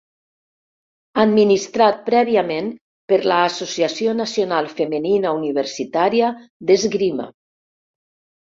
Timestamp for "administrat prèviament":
1.23-2.71